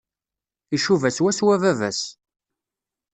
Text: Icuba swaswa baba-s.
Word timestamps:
Icuba 0.75 1.07
swaswa 1.15 1.55
baba-s. 1.61 2.01